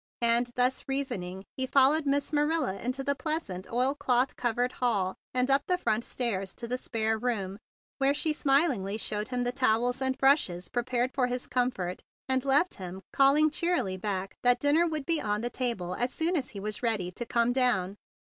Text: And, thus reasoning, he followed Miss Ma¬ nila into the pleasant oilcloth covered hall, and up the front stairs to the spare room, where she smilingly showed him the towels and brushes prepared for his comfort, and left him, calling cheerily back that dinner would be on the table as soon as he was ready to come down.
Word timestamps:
And, 0.23 0.49
thus 0.55 0.83
reasoning, 0.87 1.45
he 1.55 1.67
followed 1.67 2.07
Miss 2.07 2.31
Ma¬ 2.31 2.47
nila 2.49 2.75
into 2.79 3.03
the 3.03 3.13
pleasant 3.13 3.71
oilcloth 3.71 4.35
covered 4.35 4.71
hall, 4.71 5.13
and 5.31 5.47
up 5.51 5.61
the 5.67 5.77
front 5.77 6.03
stairs 6.03 6.55
to 6.55 6.67
the 6.67 6.79
spare 6.79 7.19
room, 7.19 7.59
where 7.99 8.15
she 8.15 8.33
smilingly 8.33 8.97
showed 8.97 9.27
him 9.27 9.43
the 9.43 9.51
towels 9.51 10.01
and 10.01 10.17
brushes 10.17 10.69
prepared 10.69 11.11
for 11.13 11.27
his 11.27 11.45
comfort, 11.45 12.01
and 12.27 12.43
left 12.43 12.73
him, 12.77 13.03
calling 13.13 13.51
cheerily 13.51 13.95
back 13.95 14.37
that 14.41 14.59
dinner 14.59 14.87
would 14.87 15.05
be 15.05 15.21
on 15.21 15.41
the 15.41 15.51
table 15.51 15.93
as 15.93 16.11
soon 16.11 16.35
as 16.35 16.49
he 16.49 16.59
was 16.59 16.81
ready 16.81 17.11
to 17.11 17.23
come 17.23 17.53
down. 17.53 17.95